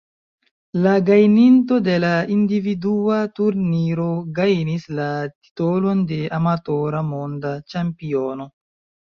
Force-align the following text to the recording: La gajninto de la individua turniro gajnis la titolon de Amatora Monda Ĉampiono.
La 0.85 0.91
gajninto 1.09 1.75
de 1.87 1.97
la 2.03 2.09
individua 2.35 3.17
turniro 3.41 4.07
gajnis 4.41 4.89
la 5.01 5.07
titolon 5.35 6.03
de 6.15 6.19
Amatora 6.41 7.05
Monda 7.13 7.55
Ĉampiono. 7.71 8.51